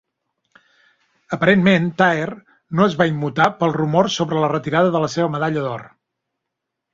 Aparentment, 1.35 1.85
Taher 1.99 2.29
"no 2.79 2.87
es 2.87 2.95
va 3.01 3.07
immutar 3.11 3.47
pels 3.59 3.77
rumors 3.77 4.17
sobre 4.23 4.41
la 4.45 4.51
retirada 4.55 4.93
de 4.97 5.03
la 5.05 5.13
seva 5.19 5.29
medalla 5.37 5.69
d'or". 5.69 5.87